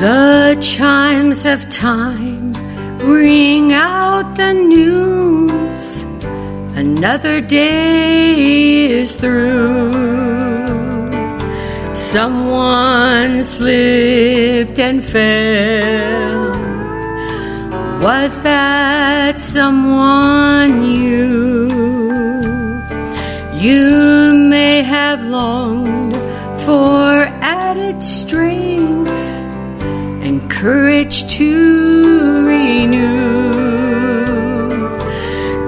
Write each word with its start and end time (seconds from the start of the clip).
The 0.00 0.58
chimes 0.60 1.46
of 1.46 1.70
time 1.70 2.52
ring 2.98 3.72
out 3.72 4.36
the 4.36 4.52
news. 4.52 6.02
Another 6.76 7.40
day 7.40 8.90
is 8.90 9.14
through. 9.14 9.92
Someone 11.94 13.42
slipped 13.42 14.78
and 14.78 15.02
fell. 15.02 16.50
Was 18.02 18.42
that 18.42 19.40
someone 19.40 20.92
you? 20.92 21.70
You 23.54 24.34
may 24.50 24.82
have 24.82 25.24
longed 25.24 25.95
courage 30.66 31.18
to 31.36 32.44
renew. 32.44 33.52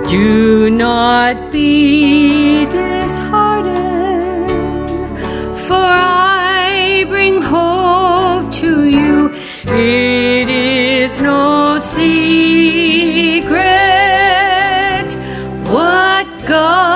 Do 0.08 0.68
not 0.70 1.52
be 1.52 2.64
disheartened, 2.64 3.70
for 5.68 5.88
I 6.66 7.04
bring 7.06 7.40
hope 7.40 8.50
to 8.54 8.70
you. 8.86 9.30
It 9.68 10.48
is 10.48 11.20
no 11.20 11.78
secret 11.78 12.18
what 15.70 16.27
God 16.48 16.88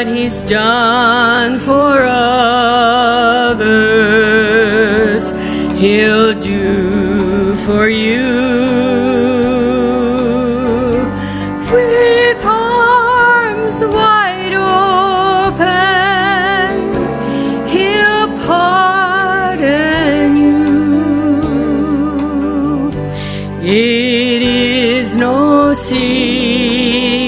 what 0.00 0.16
He's 0.16 0.40
done 0.42 1.60
for 1.60 2.06
others, 2.06 3.60
He'll 5.78 6.32
do 6.40 7.54
for 7.66 7.88
you. 7.90 8.24
With 11.72 12.44
arms 12.44 13.84
wide 13.84 14.54
open, 15.52 15.68
He'll 17.68 18.28
pardon 18.46 20.36
you. 20.44 20.64
It 23.62 24.42
is 24.42 25.16
no 25.18 25.74
secret 25.74 27.20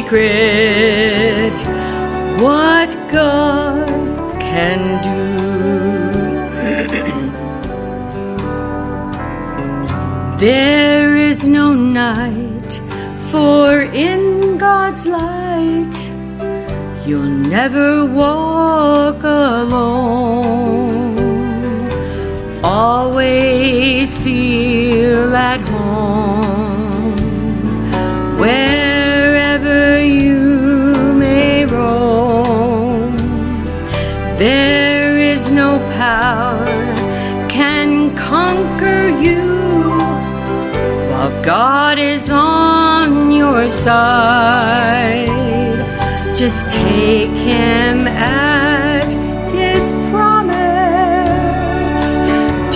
what 2.43 2.91
God 3.13 3.89
can 4.41 4.81
do. 5.09 5.23
there 10.39 11.17
is 11.17 11.47
no 11.47 11.73
night, 11.73 12.81
for 13.31 13.83
in 13.83 14.59
God's 14.59 15.07
light 15.07 15.97
you'll 17.07 17.37
never 17.57 18.05
walk 18.07 19.23
alone. 19.23 20.73
Always 22.65 24.17
feel 24.19 25.35
at 25.37 25.61
home 25.69 27.17
wherever 28.41 28.92
power 36.13 36.95
can 37.49 38.15
conquer 38.15 39.03
you 39.27 39.47
while 41.11 41.35
God 41.43 41.97
is 41.99 42.31
on 42.31 43.31
your 43.41 43.63
side. 43.69 45.27
Just 46.43 46.63
take 46.71 47.35
Him 47.53 47.97
at 48.07 49.11
His 49.59 49.85
promise. 50.11 52.07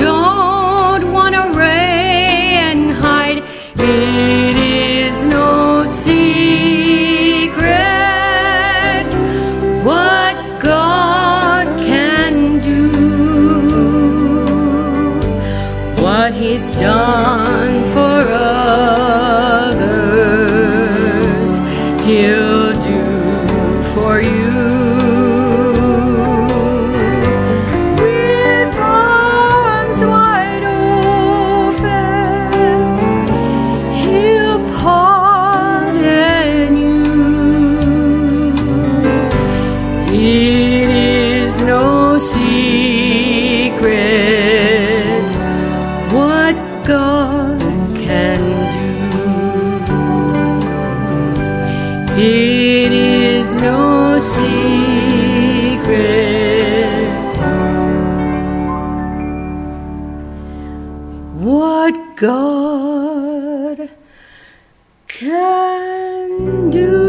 Don't 0.00 1.04
to 1.38 1.44
ray 1.58 2.56
and 2.68 2.82
hide. 3.04 3.40
What 16.26 16.34
He's 16.34 16.66
done 16.72 17.84
for 17.92 18.20
others, 18.32 18.72
He'll 22.04 22.72
do 22.82 23.04
for 23.94 24.20
you. 24.20 24.50
With 28.02 28.74
arms 28.76 30.02
wide 30.02 30.64
open, 31.68 32.18
He'll 34.02 34.60
pardon 34.80 36.68
you. 36.76 37.04
It 40.12 40.88
is 40.90 41.52
no 41.62 42.18
secret 42.18 42.55
God 46.86 47.60
can 47.96 48.42
do. 48.76 48.90
It 52.16 52.92
is 52.92 53.56
no 53.56 54.16
secret 54.20 54.76
what 61.42 61.94
God 62.14 63.90
can 65.08 66.70
do. 66.70 67.05